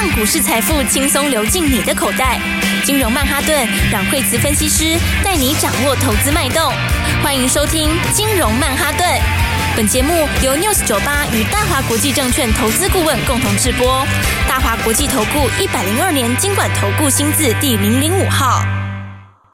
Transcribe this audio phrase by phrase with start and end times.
[0.00, 2.40] 让股市财富轻松流进你的口袋。
[2.84, 6.72] 金融曼哈顿，让惠慈分析师带你掌握投资脉动。
[7.20, 9.04] 欢迎收听金融曼哈顿。
[9.76, 10.12] 本节目
[10.44, 14.06] 由 News 九八与大华国际证券投资顾问共同制播。
[14.48, 18.64] 大华国际投顾一百零二年金管投顾新字第零零五号。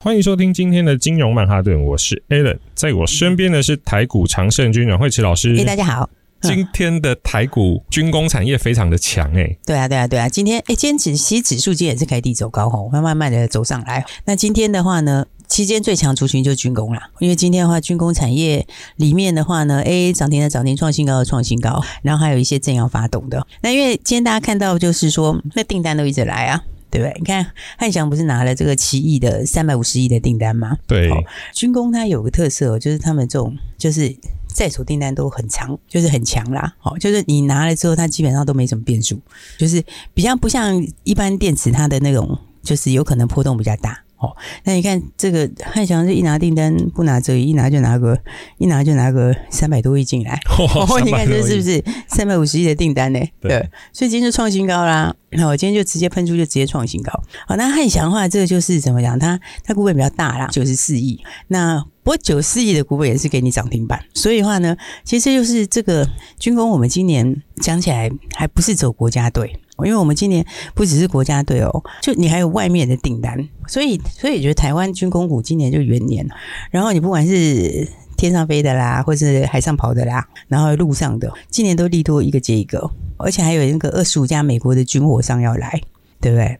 [0.02, 5.56] 欢迎收听今天的金融曼哈顿，我是 Alan，在我身边的是台股常胜军阮惠慈老师。
[5.58, 6.10] 哎，大家好。
[6.54, 14.04] 今天的台股军工产业非常的强诶、欸，对啊对啊对啊，今天诶，今天指其实指数今天也是开低走高吼，慢慢慢的走上来。
[14.24, 18.66] 那今天的话呢，期间最强族群就是军工啦，因为今天的话军工产业
[18.96, 23.46] 里面的话呢，诶，涨停的涨停，创新高的创新高，然后还有一些正要发动的。
[23.62, 27.14] 那因为今天大家看到就是说，那订单都一直来啊，对不对？
[27.18, 27.46] 你看
[27.78, 30.76] 汉翔不是拿了这个七亿的三百五十亿的订单吗？
[30.86, 31.10] 对，
[31.54, 34.14] 军工它有个特色，就是他们这种就是。
[34.54, 36.74] 在手订单都很长，就是很强啦。
[36.78, 39.20] 好，就是你拿了之后，它基本上都没什么变数，
[39.58, 44.03] 就是比较不像一般电池，它的那种就是有可能波动比较大。
[44.24, 48.18] 哦，那你看这个汉翔是一拿订单不拿这一拿就拿个
[48.58, 50.40] 一拿就拿个三百多亿进来。
[50.58, 53.20] 哦，你看这是不是三百五十亿的订单呢？
[53.40, 55.14] 对，所以今天就创新高啦。
[55.36, 57.12] 那我今天就直接喷出，就直接创新高。
[57.46, 59.18] 好，那汉翔的话，这个就是怎么讲？
[59.18, 61.20] 它它股本比较大啦，九十四亿。
[61.48, 64.00] 那不过九十四亿的股本也是给你涨停板。
[64.14, 69.58] 所以的话呢，其实就是这个军工，我们今年讲起来还不是走国家队。
[69.78, 70.44] 因为我们今年
[70.74, 76.26] 不只是国家队哦，就你还有外面的订单，所以所以觉得台湾军工股今年就元年。
[76.70, 85.80] 然后你不管是天上飞的啦，或是海上跑的啦，然后路上的，今年都利多一个接一个，而且还有那个二十五家美国的军火商要来，
[86.20, 86.58] 对不对？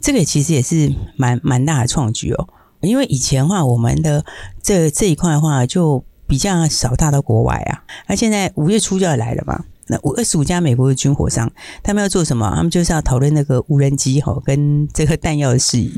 [0.00, 2.48] 这个其实也是蛮蛮大的创举哦。
[2.80, 4.24] 因为以前的话，我们的
[4.62, 9.64] 这这一块的话就比较少大到国外啊，那现在五月初就要来了嘛。
[9.86, 11.50] 那五二十五家美国的军火商，
[11.82, 12.50] 他们要做什么？
[12.54, 15.92] 他们就是要讨论那个无人机哈，跟这个弹药的事宜。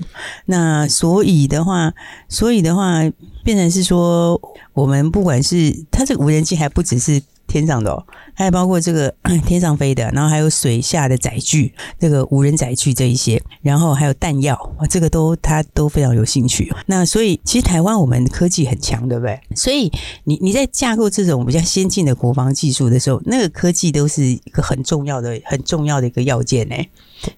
[0.46, 1.92] 那所以的话，
[2.28, 3.00] 所以的话，
[3.44, 4.40] 变成是说，
[4.72, 7.22] 我们不管是它这个无人机，还不只是。
[7.46, 9.14] 天上的哦，还有包括这个
[9.46, 16.72] 天上飞的，然后还有水下的载具，这个无人载具这一些，然后还有弹药，这个都他都非常有兴趣。
[16.86, 19.40] 那所以其实台湾我们科技很强，对不对？
[19.54, 19.90] 所以
[20.24, 26.74] 你你在架构这种比较先进的国防技术的时候，那个科技都是一个很重要的、很重要的一个要件呢。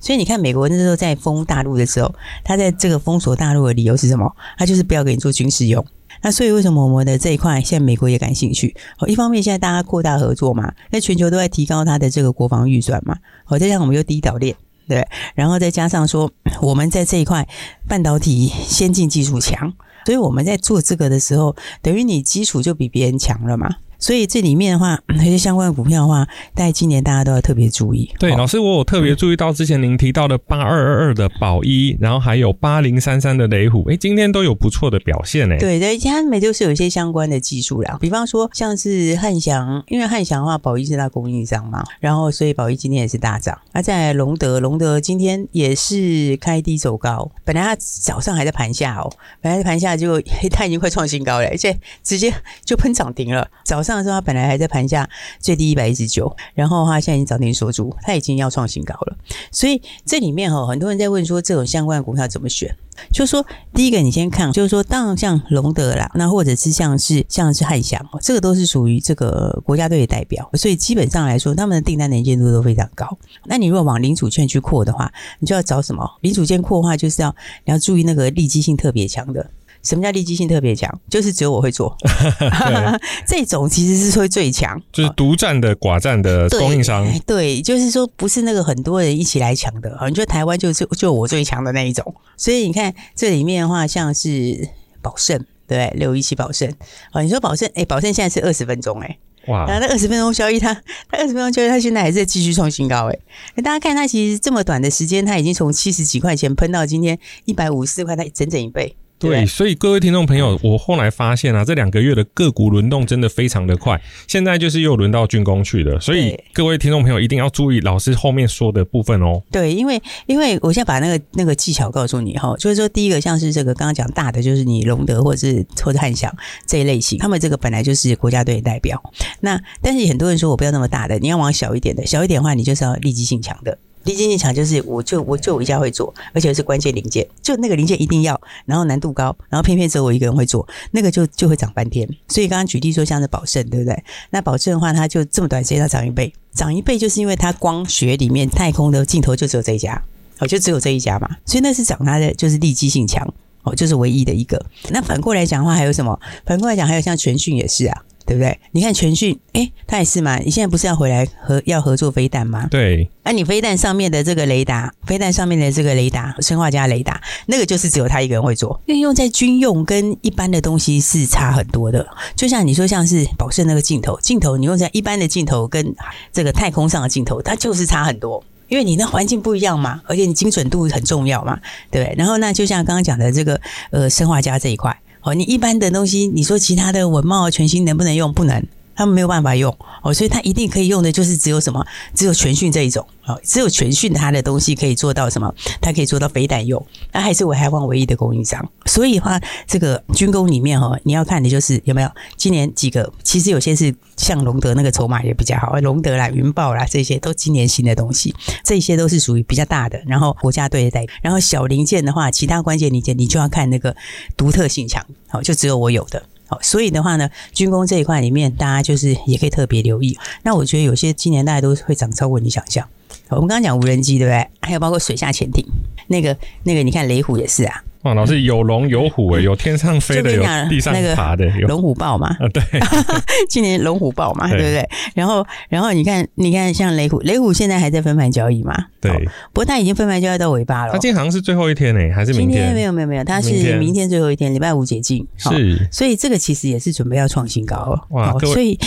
[0.00, 2.12] 所以你看，美国那时候在封大陆的时候，
[2.44, 4.34] 他在这个封锁大陆的理由是什么？
[4.58, 5.84] 他就是不要给你做军事用。
[6.26, 8.74] 那所以为什么我们的这一块现在美国也感兴趣？
[8.98, 13.16] 哦，一方面现在大家扩大合作嘛，那全球都在提高它的这个国防预算嘛。
[13.46, 14.56] 哦，再加上我们又第一岛链，
[14.88, 15.06] 对，
[15.36, 16.28] 然后再加上说
[16.60, 17.46] 我们在这一块
[17.86, 19.72] 半导体先进技术强，
[20.04, 23.70] 所以我们在做这个的时候，等于你基础就比别人强了嘛。
[23.98, 28.10] 所以这里面的话， 那些相关的股票的话，在今年大家都要特别注意。
[28.18, 35.56] 对，老师，我有特别注意到之前您提到的八二二二的宝一，然后还有八零三三的雷虎，诶，今天都有不错的表现呢。
[35.58, 43.58] 对对，他们就是有一些相关的技术啦，比方说像是汉翔，因为汉翔的话，宝一是它供应商嘛，然后所以宝一今天也是大涨。
[43.72, 50.20] 那在隆德，隆德今天也是开低走高，本来它早上还在盘下哦，本来在盘下就
[50.52, 52.30] 它已经快创新高了，而且直接
[52.64, 53.85] 就喷涨停了，早。
[53.86, 55.08] 上的时候，它本来还在盘下
[55.38, 59.16] 最低一百一十九，然后它现在已经涨停锁住，它已经要创新高了。
[59.52, 62.76] 所以这里面哈，很多人在问说，这种相关的股票怎么选？
[63.12, 73.06] 就是说，第一个你先看，就是说，当然像隆德啦，那或者是像是像是汉翔，这个都是属于这个国家队的代表，所以基本上来说，他们的订单能见度都非常高。
[73.44, 76.10] 那你如果往零组件去扩的话，你就要找什么？
[76.22, 77.28] 零组件扩的话，就是要
[77.66, 79.50] 你要注意那个利基性特别强的。
[79.86, 80.92] 什么叫利基性特别强？
[81.08, 81.96] 就是只有我会做
[83.26, 87.36] 这种其实是会最强，就是独占的寡占的供应商对。
[87.36, 92.14] 对，就是说不是那个很多人一起来抢的，你觉得台湾就是就我最强的那一种。
[92.36, 94.68] 所以你看这里面的话，像是
[95.00, 96.68] 宝盛，对，六一七宝盛
[97.12, 100.74] 啊，你说宝盛，哎，宝胜现在是二十分钟，哎，哇，那二十分钟交易，它，
[101.08, 103.18] 它二十分钟交易，它现在还是在继续创新高，哎，
[103.62, 108.96] 大家看它其实这么短的时间，它已经从七十几块钱喷到今天一百五十四块，它整整一倍。
[109.18, 113.98] 对，所以各位听众朋友，我后来发现啊，这两个月的个股轮动真的非常的快，
[114.28, 119.42] 现在就是又轮到军工去了，所以各位听众朋友一定要注意老师后面说的部分哦。
[119.50, 126.30] 对，因为因为我现在把那个那个技巧告诉你哈，就是说第一个像是这个刚刚讲大的，就是你龙德或者是或者汉翔
[126.66, 129.02] 这一类型，他们这个本来就是国家队代表，
[129.40, 133.78] 那但是很多人说我不要那么大的，你要往小一点的，小一点的话你就是要立即性强的。
[134.06, 142.08] 立基性强就是我就我就我一家会做，而且是关键零件，就那个零件一定要，然后难度高，然后偏偏只有我一个人会做，那个就就会涨半天。
[142.28, 144.02] 所以刚刚举例说像是宝盛，对不对？
[144.30, 150.00] 那宝盛的话，它就这么短时间它涨一倍，涨一倍就是因为它光学里面太空的镜头就只有这一家，
[150.38, 153.26] 哦，就只有这一家嘛，所以那是涨它的就是立基性强，
[153.64, 154.64] 哦，就是唯一的一个。
[154.90, 156.18] 那反过来讲的话，还有什么？
[156.44, 158.02] 反过来讲还有像全讯也是啊。
[158.26, 158.58] 对不对？
[158.72, 160.36] 你看全讯，诶，他也是嘛。
[160.38, 162.66] 你现在不是要回来合要合作飞弹吗？
[162.70, 163.08] 对。
[163.22, 168.80] 那、啊、你飞弹上面的这个雷达，飞弹上面的这个雷达，生化加雷达，那个就是只有他一个人会做。
[168.86, 172.06] 因为用在军用跟一般的东西是差很多的。
[172.34, 175.94] 就像你说，像是宝盛那个镜头，镜头你用在一般的镜头跟
[176.32, 178.42] 这个太空上的镜头，它就是差很多。
[178.68, 181.56] 因为你那环境不一样嘛，而且你精准度很重要嘛，
[181.88, 182.14] 对不对？
[182.18, 184.96] 然后那就像刚刚讲的这个呃生化家这一块。
[185.26, 188.32] 哦，你一般的东西，你说其他的稳懋、全新能不能用？
[188.32, 188.64] 不能。
[188.96, 191.84] 他们没有办法用哦，所以他一定可以用的就是只有什么，
[192.14, 195.52] 只有全讯这一种哦，只有全讯它的东西可以做到什么？
[195.80, 198.66] 它可以做到飞弹用，那还是我台湾唯一的供应商。
[198.86, 208.34] 所以的话，这个军工里面哈，你要看的就是有没有今年几个，其实有些是像龙德那个筹码也比较好，龙德啦、云豹啦这些都今年新的东西，
[208.64, 210.00] 这些都是属于比较大的。
[210.06, 213.94] 然后国家队的代，然后小零件的话，其他关键零件你就要看那个
[214.36, 216.22] 独特性强，好，就只有我有的。
[216.48, 220.16] 好，所以的话呢，军工这一块里面，大家就是也可以特别留意。
[220.42, 222.88] 那我觉得有些今年大家都会涨超过你想象。
[223.28, 224.48] 我们刚刚讲无人机，对不对？
[224.60, 225.66] 还有包括水下潜艇，
[226.06, 227.82] 那个那个，你看雷虎也是啊。
[228.06, 232.28] 哇，老师有龙有虎诶，有天上飞的，有地上爬的，有龙虎豹嘛？
[232.38, 232.62] 啊，对，
[233.50, 234.88] 今年龙虎豹嘛，对不对？
[235.16, 238.76] 然后，然后你看，你看像雷虎，雷虎现在还在分盘交易嘛？
[239.00, 239.10] 对，
[239.52, 240.92] 不过它已经分盘交易到尾巴了。
[240.92, 242.50] 它今天好像是最后一天呢，还是明天？
[242.50, 245.26] 今天没有没有没有，它是明天最后一天，礼拜五解禁。
[245.36, 248.00] 是，所以这个其实也是准备要创新高哦。
[248.10, 248.78] 哇，所以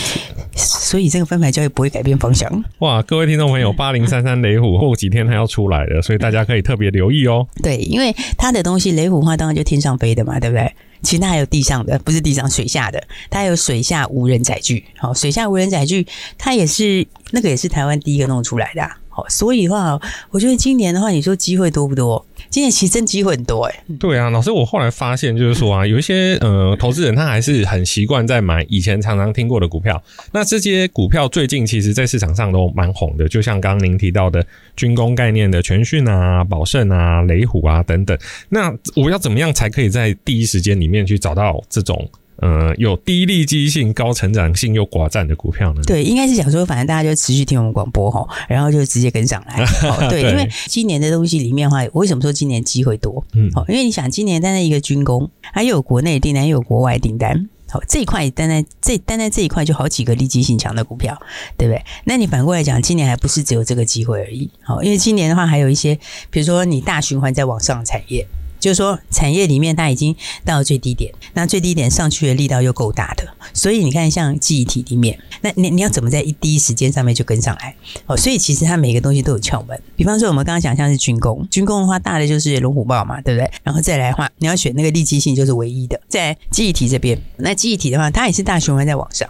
[0.54, 2.50] 所以这个分盘交易不会改变方向。
[2.78, 7.46] 哇，各位听众朋友，八零三三雷虎后几天它要出来了，所以大家可以特别留意哦。
[7.62, 9.90] 对，因为它的东西雷虎花，当然就天上。
[9.98, 10.72] 飞的嘛，对不对？
[11.02, 14.84] 其实它还有地上的，不是地上，水下的，它还有水下无人载具。
[14.96, 16.06] 好，水下无人载具，
[16.38, 18.90] 它也是那个也是台湾第一个弄出来的。
[19.12, 22.24] 好，所以的话，我觉得今年的话，你说机会多不多？
[22.48, 23.94] 今年其实真机会很多哎、欸。
[23.98, 30.00] 对啊，老师，我后来发现就是说啊， 有一些呃投资人他还是很习惯在买以前常常听过的股票。
[30.32, 34.44] 那这些股票最近其实在市场上都蛮红的，就像刚刚您提到的
[34.76, 38.16] 军工概念的全讯啊、宝盛啊、雷虎啊等等。
[38.48, 42.08] 那我要怎么样才可以在第一时间里面去找到这种？
[42.40, 45.82] 呃，有低利基性、高成长性又寡占的股票呢？
[45.86, 49.62] 对，应该是想说，反正大家就持续听我们广播吼，然后就直接跟上来。
[50.08, 53.22] 对，因为今年的东西里面的话，我为什么说今年机会多？
[53.34, 61.20] 嗯，好，因为你想，今年单单一个军工，又有国内订单，又有国外订单，好，这一块单单这单单这一块就好几个利基性强的股票，
[61.58, 61.84] 对不对？
[62.04, 64.48] 那你反过来讲，今年还不是只有这个机会而已。
[64.62, 65.98] 好，因为今年的话，还有一些，
[66.30, 68.26] 比如说你大循环在往上产业。
[68.60, 70.14] 就是说，产业里面它已经
[70.44, 77.74] 到了最低点，那最低点上去的力道又够大的，所以你看，像记忆体里面，那你你要怎么在一第一时间上面就跟上来？
[78.06, 79.80] 哦，所以其实它每个东西都有窍门。
[79.96, 83.50] 比方说，我们刚刚讲像是军工，军工的话，大的就是龙虎豹嘛，对不对？
[83.64, 86.00] 然后再来的话，你要选那个利基性就是唯一的。
[86.08, 89.28] 在记忆体这边，那记忆体的话，它也是大循环在往上。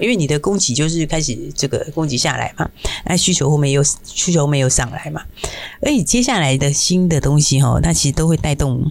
[0.00, 2.68] 因为你的供给就是开始这个供给下来嘛，
[3.04, 5.22] 那需求后面又需求没有上来嘛，
[5.80, 8.90] 所以接下来的新的东西哈，它其实都会带动。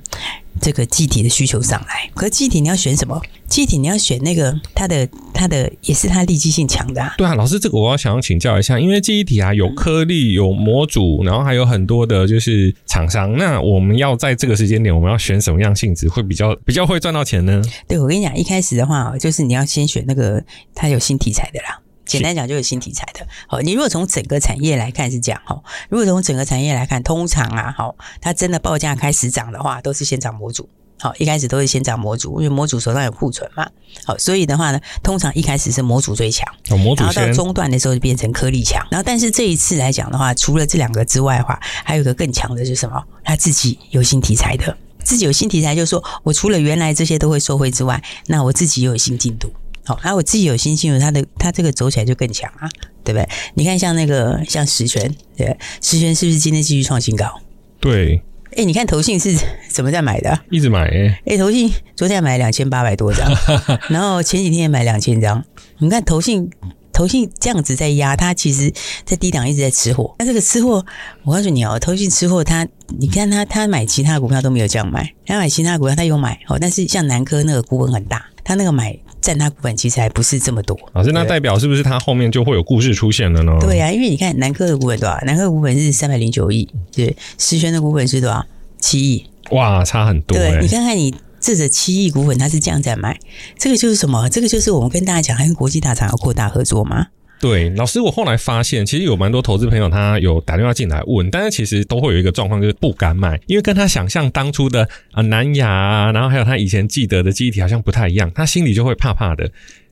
[0.62, 3.22] 这个记忆体的需求上来，可是记忆体你要选什么？
[3.48, 7.13] 记忆体你要选那个它的它的也是它利基性强的啊。
[7.18, 13.36] 对啊，老师，这个我要想要请教一下，因为记忆体啊有颗粒、有模组，然后还有很多的就是厂商。
[13.38, 17.62] 那我们要在这个时间点，我们要选什么样性质会比较比较会赚到钱呢？
[17.88, 20.44] 对，我跟你讲，一开始的话，就是你要先选那个
[20.74, 21.80] 它有新题材的啦。
[22.06, 30.69] 简单讲就是新题材的，好，你如果从整个产业来看是这样哈，如果从整个产业来看，通常啊，好，它真的报价开始涨的话，都是先涨模组，
[31.00, 33.68] 好，一开始都是先涨模组，因为模组手上有库存嘛，
[34.06, 43.04] 好，所以的话呢，通常一开始是模组最强，哦，模组，然后到中段的时候就变成颗粒强，然后但是这一次来讲的话，除了这两个之外的话，还有一个更强的是什么？
[43.24, 49.50] 他自己有新题材的，自己有新题材，就是说我除了原来这些都会收回之外，那我自己又有新进度。
[49.85, 52.68] 好，那我自己有信心，它的它这个走起来就更强啊，
[53.04, 53.30] 对不对？
[53.54, 57.39] 你看像那个像十銓，对，十銓是不是今天继续创新高？
[57.80, 58.19] 对，
[58.57, 59.35] 哎，你看投信是
[59.69, 60.39] 怎么在买的？
[60.49, 63.31] 一直买哎，哎，投信昨天买两千八百多张，
[63.89, 65.45] 然后前几天也买两千张。
[65.77, 66.49] 你看投信
[66.92, 68.73] 投信这样子在压，它其实
[69.06, 70.15] 在低档一直在吃货。
[70.18, 70.83] 那这个吃货，
[71.23, 78.97] 我告诉你哦，投信吃货，它你看它，它买其他股票都没有这样买，它买其他股票它有买哦，但是像南科那个股本很大，它那个买。
[79.25, 80.77] 占他股本其实还不是这么多。
[80.94, 83.57] 老师，那代表是不是他后面就会有故事出现了呢？
[83.59, 85.19] 对啊，因为你看南科的股本多少？
[85.25, 88.45] 南科股本是三百零九亿，对，石轩的股本是多少？
[88.79, 89.25] 七亿。
[89.49, 90.51] 哇，差很多、欸。
[90.51, 93.19] 对，你看看你这个七亿股本，他是这样在买，
[93.57, 94.29] 这个就是什么？
[94.29, 97.07] 这个就是我们跟大家讲，还跟国际大厂要扩大合作吗？
[97.39, 109.51] 对，老师，我后来发现，其实有蛮多投资朋友他有打电话进来问，但是其实都会有一个状况，就是不敢买，因为跟他想象当初的啊南亚啊，然后还有他以前记得的记忆体好像不太一样，他心里就会怕怕的。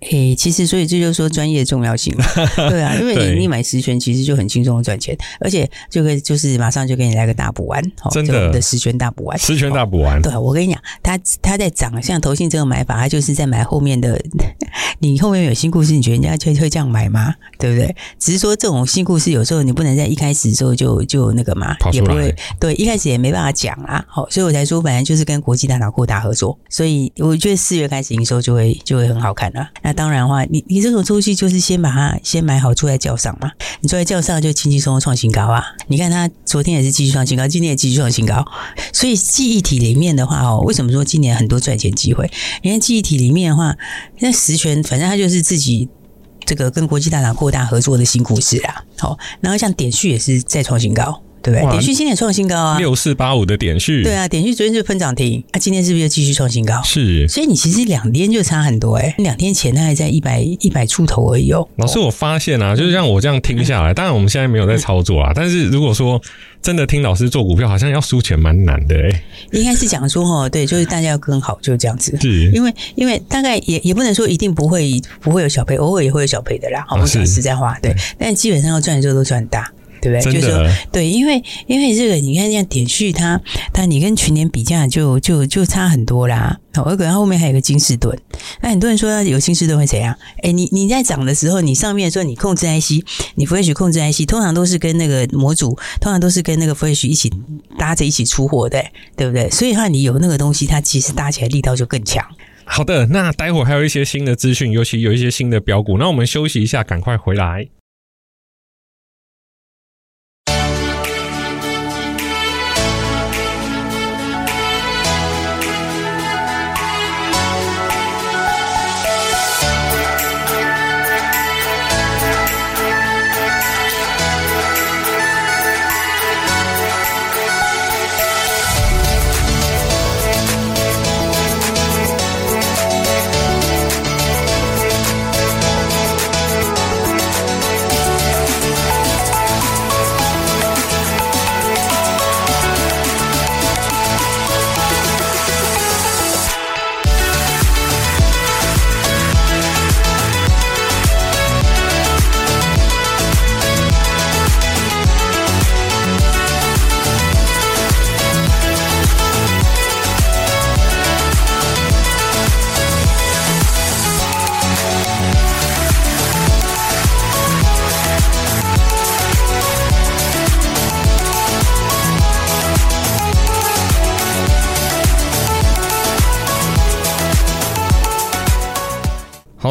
[0.10, 2.26] 诶、欸，其实所以这就是说专业的重要性嘛，
[2.70, 10.22] 对啊，因为你你买十全其实就很轻松的赚钱，而且就可以就是马上就给你来个大补丸，真的的十全大补丸，十全大补丸。
[10.22, 14.20] 对，我跟你讲，他他在涨，像投信这个买法，他就是在买后面的。
[15.00, 17.34] 你后面有新故事，你觉得人家就会这样买吗？
[17.60, 17.96] 对不对？
[18.20, 24.04] 只是说这种新故事有时候你不能在一开始的时候就就那个嘛，也不会对一开始也没办法讲啊。
[24.08, 29.68] 好，所以我才说，本来就是跟国际大厂扩大合作，所以我觉得四月开始营收就会就会很好看了。
[29.82, 33.52] 那当然话，你你这种周期就是先把它先买好，坐在轿上嘛。
[33.82, 35.64] 你坐在轿上就轻轻松松创新高啊！
[35.88, 38.46] 你看它昨天也是继续创新高，今天也继续创新高。
[38.92, 42.30] 所以记忆体里面的话哦，为什么说今年很多赚钱机会？
[42.62, 43.76] 因为记忆体里面的话，
[44.20, 45.90] 那十銓反正它就是自己
[46.46, 48.84] 这个跟国际大厂扩大合作的新故事啊。
[48.98, 51.23] 好，然后像典旭也是再创新高。
[51.44, 51.70] 对不对？
[51.72, 54.02] 点序今天创新高啊，六四八五的点序。
[54.02, 56.82] 对啊，点序昨天就喷涨停，啊，今天是不是又继续创新高？
[56.84, 61.68] 是，所以你其实两天就差很多哎、欸，两天前它还在一百一百出头而已哦。
[61.76, 66.20] 老师，我发现啊，就是像我这样听下来，嗯、当然我们现在没有在操作啊，嗯、但是如果说
[66.62, 69.24] 真的听老师做股票，好像要输钱蛮难的哎、欸。
[69.52, 72.18] 应该是讲说哦， 对，就是大家要跟好，就是这样子。
[72.22, 76.86] 是，因为因为大概也也不能说一定不会不会有小赔，偶尔也会有小赔的啦。
[76.88, 79.70] 好，我讲实在话，对，但基本上要赚的时候都赚大。
[80.04, 80.34] 对不对？
[80.34, 83.40] 就是说，对，因为因为这个，你看像点序它，
[83.72, 86.60] 它你跟去年比价就就就差很多啦。
[86.74, 88.18] 好，而且它后面还有个金士顿，
[88.62, 90.14] 那很多人说有金士顿会怎样？
[90.42, 93.06] 哎，你你在涨的时候，你上面说你控制 IC，
[93.36, 97.32] 你 Flash 控制 IC，通常都是跟那个模组，通常都是跟那个 Flash 一起
[97.78, 98.84] 搭着一起出货的，
[99.16, 99.50] 对不对？
[99.52, 102.26] 所以的话，你有那个东西，它其实搭起来力道就更强。
[102.66, 107.68] 好的，那待会儿还有一些新的资讯，尤其有一些新的标股，那我们休息一下，赶快回来。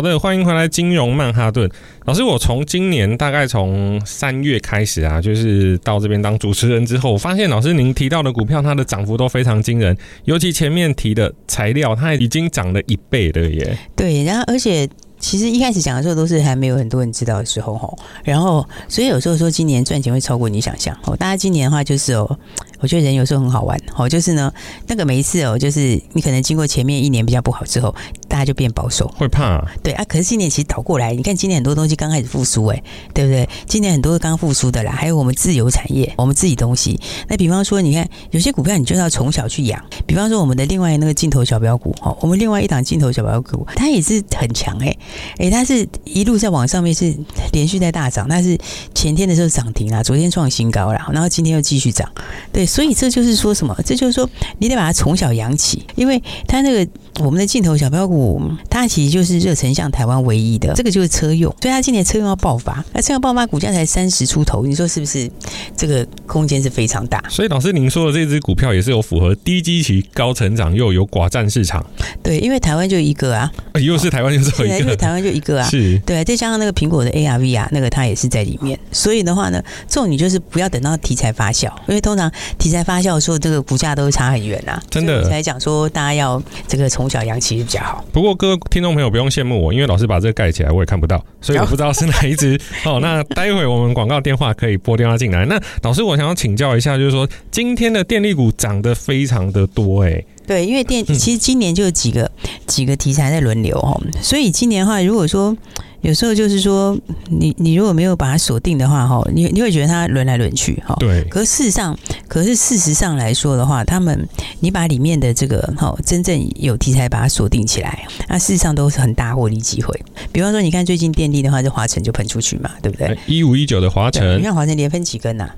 [0.03, 1.71] 的，欢迎回来，金融曼哈顿
[2.05, 2.23] 老师。
[2.23, 13.79] 我从今年大概从三月开始啊，就是到这边当主持人之后，我发现老师您提到的股票，它的涨幅都非常惊人，尤其前面提的材料，它已经涨了一倍了耶。
[13.97, 14.89] 对，然后而且。
[15.25, 21.17] 其实一开始讲的时候都是还没有很多人知道的时候吼，然后所以有时候说今年赚钱会超过你想象哦。
[21.17, 22.39] 大家今年的话就是哦，
[22.83, 24.53] 我觉得人有时候很好玩哦，就是呢
[24.87, 27.95] 那个每一次哦，就是你可能经过前面一年比较不好之后，
[28.29, 29.65] 大家就变保守，会怕。
[29.83, 32.83] 对啊，可是今年其实倒过来，你看今年很多东西刚开始复苏诶，
[33.15, 33.49] 对不对？
[33.67, 36.99] 今年很多刚复苏的啦，还有我们自由产业，我们自己东西。
[37.29, 44.99] 那比方说，你看有些股票你就要从小去养，比方说我们的另外那个镜头小标股哦，我们另外一档镜头小标股，它也是很强诶。
[45.39, 47.15] 诶，它是一路在往上面是
[47.53, 48.59] 连续在大涨，它是
[48.95, 52.11] 前天的时候涨停啊，昨天创新高了，然后今天又继续涨，
[52.53, 53.77] 对，所以这就是说什么？
[53.85, 54.27] 这就是说
[54.59, 65.31] 你得把它从小养起，因为它那个我们的镜头小标股，它其实就是热成像台湾唯一的，这个就是车用，所以它今年车用要爆发，那车用爆发股价才三十出头，你说是不是？
[65.77, 67.23] 这个空间是非常大。
[67.29, 71.85] 所以老师您说的这只股票也是有符合低基期、高成长又有寡占市场。
[72.23, 73.53] 对，因为台湾就一个啊，
[73.83, 75.61] 又是台湾又是一个，因为台湾就一个。
[75.61, 82.31] 啊，是对，再加上那个苹果的 ARV 啊，那个它也是在里面，所以的话呢，这种你就是不要等到题材发酵，因为通常
[82.63, 84.81] 题材发酵的时候，这个股价都会差很远啊。
[84.89, 88.05] 真的，才讲说大家要这个从小养起比较好。
[88.13, 92.57] 不过各位听众朋友不用羡慕我，因为老师把这个盖起来，我也看不到，所以我不知道是哪一只。
[92.87, 95.45] 哦，那待会我们广告电话可以拨电话进来。
[95.45, 100.25] 那老师，我想要请教一下，就是说今天的电力股涨得非常的多，哎。
[100.47, 105.57] 对，因为电其实今年就有几个、嗯、几个题材在轮流哦，所以今年的话，如果说
[106.01, 106.99] 有时候就是说
[107.31, 110.97] 你你如果没有把它锁定的话哈，你你会觉得它轮来轮去哈。
[110.99, 111.23] 对。
[111.31, 111.97] 可是事实上，
[112.27, 119.97] 可是事实上来说的话，他们你把里面的这个哈真正有题材把它锁定起来，那事实上都是很大获利机会。
[120.33, 123.17] 比方说，你看最近电力的话，这华晨就喷出去嘛，对不对？
[123.29, 125.55] 一五一九的华晨，你看华晨连分几根呐、啊？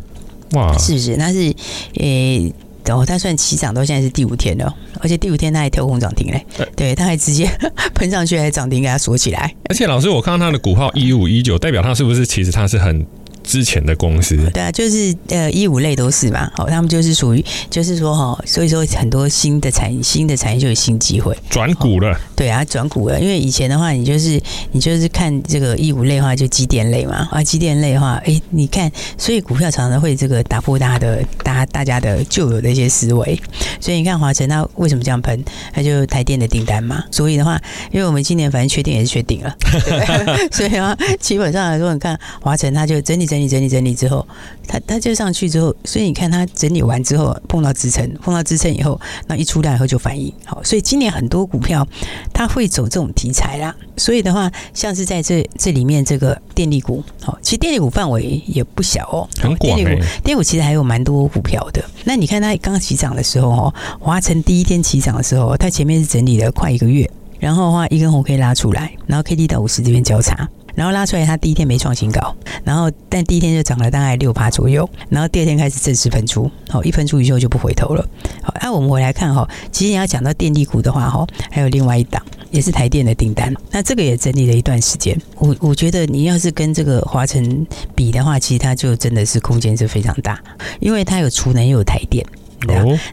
[0.52, 1.16] 哇，是不是？
[1.16, 1.54] 那是诶。
[1.94, 2.52] 欸
[2.92, 6.44] 哦，它算起涨到现在是第五天了，而且第五天它还跳空涨停嘞，
[6.76, 7.48] 对，它还直接
[7.94, 9.54] 喷上去，还涨停给它锁起来。
[9.70, 13.06] 而且老师，我看到它的股号一五一九，代表它是不是其实它是很。
[13.44, 21.36] 之前的公司，对啊，就是呃，一五类都是嘛，好，他们就是属于，就是说哈，所以说很多新的产新的产业就有新机会。
[21.50, 24.40] 转股了，对啊，转股了，因为以前的话，你就是
[24.72, 33.38] 你就是看这个一五类的话，就机电类嘛，啊，机电类的话，哎，你看，所以股票常常会这个打破大家的大大家的旧有的一些思维，
[33.78, 35.44] 所以你看华晨它为什么这样喷？
[35.74, 37.60] 它就台电的订单嘛，所以的话，
[37.92, 43.33] 因为我们今年反正确定也是确定了，对 所以的话，基本上来说，你看华晨它就整体。
[43.34, 44.26] 整理整理整理之后，
[44.66, 51.86] 它它就上去之后，所以你看它整理完之后碰到支撑，碰到支撑以后，那一出量以后就反应好，所以今年很多股票
[52.32, 53.74] 它会走这种题材啦。
[53.96, 59.90] 所以的话，像是在这这里面这个电力股，好，其实电力股范围也不小哦，电力股
[60.22, 61.84] 电力股其实还有蛮多股票的。
[62.04, 70.48] 那你看它刚起涨的时候哦，华晨第一天起涨的时候，它前面是整理了快一个月，然后的话一根红 K 拉出来，然后 K D 到五十这边交叉。
[70.74, 78.06] 然后拉出来，它第一天没创新高，然后但第一天就涨了大概六趴左右，然后第二天开始正式喷出，好，一喷出以后就不回头了。
[78.42, 85.16] 好，那我们回来看哈，其实你要讲到电力股的话哈，还有另外一档也是台电的订单，那这个也整理了一段时间。
[85.38, 90.40] 我我觉得你要是跟这个华晨比的话，其实它就真的是空间是非常大，
[90.80, 92.24] 因为它有储能又有台电，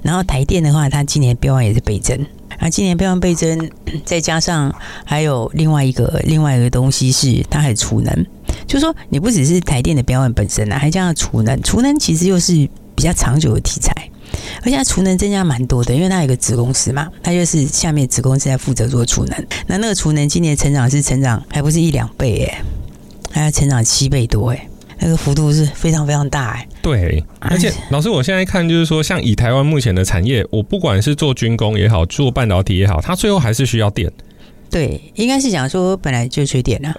[0.01, 2.17] 然后台电的话，它今年标案也是倍增。
[2.59, 3.69] 啊今年标案倍增，
[4.05, 8.25] 再加上还有另外一个另外一个东西是它还储能，
[8.67, 12.53] 就是说你不只是台电的标案本身啊，还加上储能，储能其实又是
[12.93, 13.91] 比较长久的题材，
[14.63, 22.57] 而且它储能增加蛮多的，因为它有个子公司嘛，它就是下面子公司在负责做储能，那那个储能今年成长是成长还不是一两倍耶，
[23.31, 24.67] 还要成长七倍多哎。
[25.03, 34.11] 那个幅度是非常非常大哎，对，而且老师，我现在看就是说，像以台湾目前的产业，我不管是做军工也好，做半导体也好，它最后还是需要电。
[34.69, 36.93] 对，应该是讲说本来就缺电 了，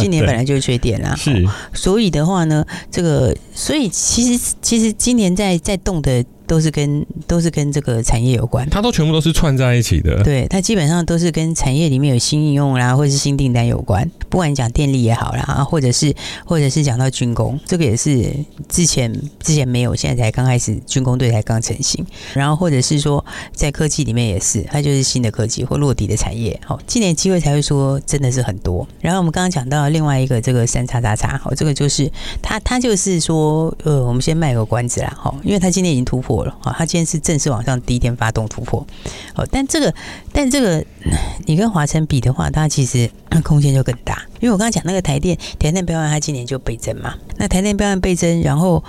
[0.00, 6.24] 今年本来就缺电了，是，所以的话呢，这个，所以其实其实今年在在动的。
[6.50, 10.20] 都是跟都是跟这个产业有关，它都全部都是串在一起的。
[10.24, 14.10] 对，它基本上都是跟产业里面有新应用啦，或者是新订单有关。
[14.28, 16.12] 不管你讲电力也好啦，或者是
[16.44, 18.34] 或者是讲到军工，这个也是
[18.68, 22.04] 之前之前没有，现在才刚开始，军工队才刚成型。
[22.34, 26.58] 然后或者是说在科技里面也是，它就是新的科技或落地的产业。
[26.66, 28.84] 好，今年机会才会说真的是很多。
[29.00, 32.10] 然后我们刚刚讲到另外一个这个三叉叉叉，好，这个就是
[32.42, 36.39] 它它就是说呃，我们先卖个关子啦，好，因为它今天已经突破。
[36.60, 38.86] 好，它今天是正式往上第一天发动突破，
[39.34, 39.92] 好，但这个，
[40.32, 40.84] 但这个，
[41.46, 43.10] 你跟华晨比的话，它其实
[43.42, 48.82] 空间就更大，因为我刚刚讲那个台电，台电标案它今年就倍增嘛，那台电标案倍增，然后，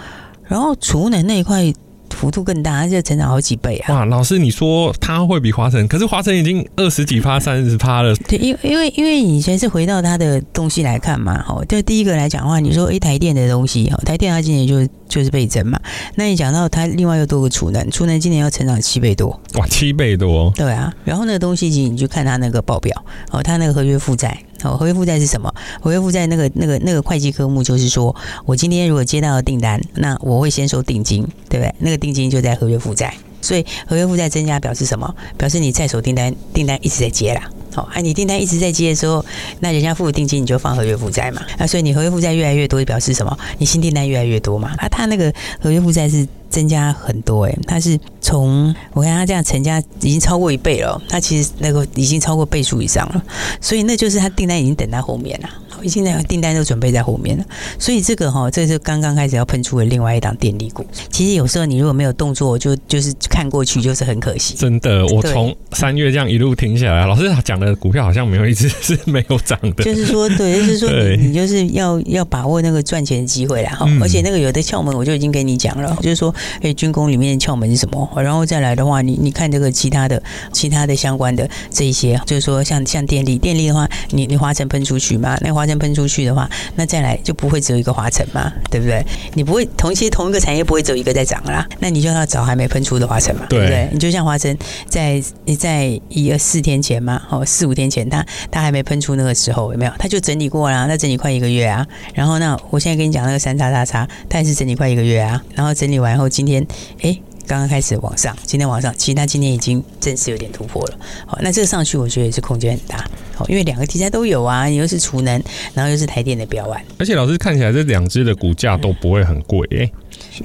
[0.48, 1.74] 然后储能那一块。
[2.14, 3.96] 幅度更大，而且成长好几倍啊！
[3.96, 8.14] 哇，老师，你说它会比华晨，可是华晨已经二十几趴、三十趴了。
[8.28, 15.78] 对，因为因为因为以前是回到它的东西来看嘛，哈，就第一个来讲的话，你说一台电的东西，哈，台电它今年就就是倍增嘛。
[16.16, 20.92] 那你讲到它另外又多个储能，储能今年要成长七倍多，哇，七倍多，对啊。
[21.04, 24.38] 然后那个东西，其实你就看它那个报表，哦，它那个合约负债。
[24.64, 25.52] 哦，合约负债是什么？
[25.82, 31.76] 合约负债那个、那个、那个会计科目就是说，我今天如果接到了订单，那我会先收定金，对不对？
[31.80, 35.16] 那个定金就在合约负债，所以合约负债增加表示什么？
[35.36, 37.50] 表示你在手订单，订单一直在接啦。
[37.74, 39.26] 好，哎，你订单一直在接的时候，
[39.60, 41.42] 那人家付了定金你就放合约负债嘛。
[41.58, 43.38] 那，所以你合约负债越来越多，就表示什么？
[43.58, 44.72] 你新订单越来越多嘛。
[44.78, 46.28] 啊，他那个合约负债是。
[46.52, 53.24] 增加很多哎，他是从我看他这样成家已经超过一倍了，他其实那个已经超过倍数以上了，
[53.62, 55.50] 所以那就是他订单已经等在后面了。
[55.84, 57.44] 已经那个订单都准备在后面了。
[57.80, 60.86] 所以这个哈，这是刚刚开始要喷出的另外一档电力股。
[61.10, 64.56] 其实有时候你如果没有动作，就就是看过去就是很可惜。
[64.56, 69.84] 真的，我从三月这样一路听下来，老师讲的股票好像没有一只 是没有涨的。
[69.84, 73.72] 就是说，对，就是说你，你就是要要把握那个赚钱的机会啦。
[73.72, 74.02] 哈、嗯。
[74.02, 78.10] 而且那个有的窍门，我就已经跟你讲了，就是说，哎，军工里面的窍门是什么？
[78.22, 85.38] 然后再来的话，你你看这个其他的、其他的相关的这一些，就是说像像电力，电力的话，你你华晨喷出去嘛？
[85.42, 88.52] 那华城喷出去的话，那再来就不会只有一个华晨嘛？
[88.70, 89.04] 对不对？
[89.34, 93.46] 你不会同期同一个产业不会只有一个在涨啦，那你就要找还没喷出的华晨嘛？
[93.50, 93.90] 对不对？
[93.92, 94.58] 你就像华晨
[94.88, 99.92] 在你在一二四天前嘛，哦四五天前，他他还没喷出那个时候有没有？
[99.98, 101.86] 他就整理过啦，那整理快一个月啊。
[102.14, 105.42] 然后那我现在跟你讲那个三叉叉叉，他也是整理快一个月啊。
[105.56, 106.66] 然后整理完后，今天
[107.02, 107.18] 哎。
[107.48, 110.98] 刚刚开始往上，今天往上，其实它今天已经正式有点突破了。
[111.26, 113.04] 好，那这个上去我觉得也是空间很大。
[113.42, 115.42] 好，因为两个题材都有啊，你又是储能，
[115.74, 119.92] 然后又是台电的标案，而且老师看起来这两只的股价都不会很贵诶。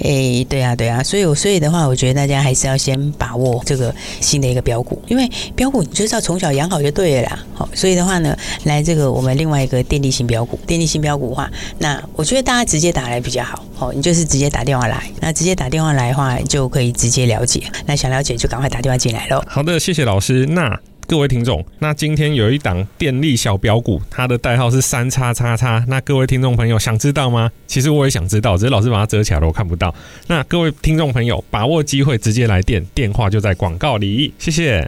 [0.00, 7.38] 哎、欸，对啊，对啊，所以，我所以的话，我觉得大家还是要先把握这个新的一个标股，因为标股你就是要从小养好就对了啦。
[7.54, 13.64] 好，所以的话呢，来这个我们另外一个电力型标股，电力型标股的话，那我觉得大家直接打来比较好。
[13.74, 17.62] 好，你就是直接打电话来，那直接打电话来的话，就可以直接了解。
[17.84, 19.42] 那想了解就赶快打电话进来喽。
[19.46, 20.46] 好的，谢谢老师。
[20.46, 20.95] 那。
[21.08, 25.84] 各位听众，那今天有一档电力小标股，它的代号是三叉叉叉。
[25.86, 27.48] 那各位听众朋友想知道吗？
[27.68, 29.94] 其实我也想知道，只是老师把它遮起来了，我看不到。
[30.26, 34.34] 那各位听众朋友，把握机会，直接来电，电话就在广告里。
[34.36, 34.80] 谢谢。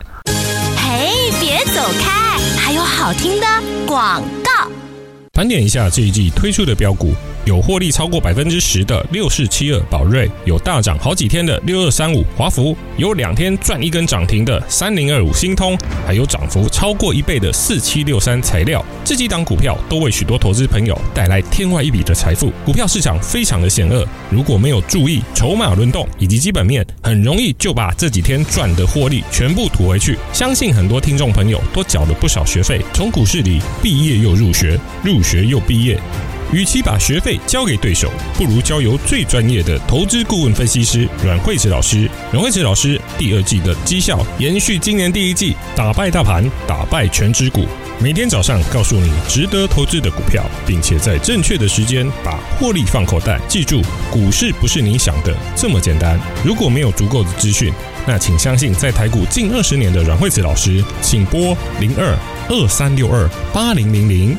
[0.77, 3.47] 嘿，别走开，还有好听的
[3.87, 4.69] 广告。
[5.33, 7.15] 盘点一下这一季推出的标股。
[7.49, 15.75] 有获利超过百分之十的六四七二宝瑞，有大涨好几天的六二三五华孚，有两天赚一根涨停的三零二五新通，
[16.07, 18.85] 还有涨幅超过一倍的四七六三材料。
[19.03, 22.53] 这几档股票都为许多投资朋友带来天外一笔的财富。
[22.67, 30.19] 股票市场非常的险恶，如果没有注意筹码轮动以及基本面，很容易就把这几天赚的获利全部吐回去。
[30.35, 35.99] 相信很多听众朋友都缴了不少学费，从股市里毕业又入学，入学又毕业。
[36.53, 42.09] 与其把学费交给对手，不如交由最专业的投资顾问分析师阮慧慈老师。
[42.33, 47.67] 阮慧慈老师第二季的绩效延续今年第一季，打败大盘，打败权值股。
[48.01, 53.41] 每天早上告诉你值得投资的股票，并且在正确的时间把获利放口袋。
[53.49, 56.19] 记住，股市不是你想的这么简单。
[56.45, 57.73] 如果没有足够的资讯，
[58.07, 62.17] 那请相信在台股近二十年的阮慧慈老师，请拨零二
[62.49, 64.39] 二三六二八零零零。